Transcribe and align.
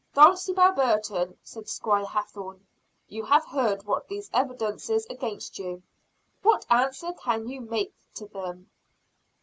"Dulcibel 0.15 0.71
Burton," 0.71 1.37
said 1.43 1.69
Squire 1.69 2.07
Hathorne, 2.07 2.65
"you 3.07 3.23
have 3.25 3.45
heard 3.45 3.83
what 3.85 4.07
these 4.07 4.31
evidence 4.33 4.89
against 4.89 5.59
you; 5.59 5.83
what 6.41 6.65
answer 6.71 7.13
can 7.13 7.47
you 7.47 7.61
make 7.61 7.93
to 8.15 8.25
them?" 8.27 8.71